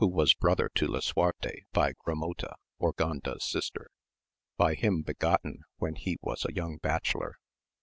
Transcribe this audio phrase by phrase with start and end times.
[0.03, 3.91] was brother to Lisuarte by Grimota, Urganda's sister;
[4.57, 7.37] by him begotten when he was a young batchelor.